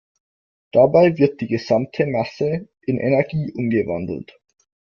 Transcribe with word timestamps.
Dabei 0.71 1.19
wird 1.19 1.41
die 1.41 1.47
gesamte 1.47 2.07
Masse 2.07 2.67
in 2.87 2.97
Energie 2.97 3.53
umgewandelt. 3.53 4.35